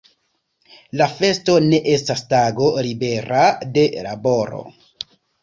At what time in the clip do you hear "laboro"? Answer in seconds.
4.09-4.65